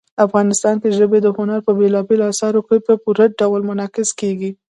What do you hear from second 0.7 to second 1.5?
کې ژبې د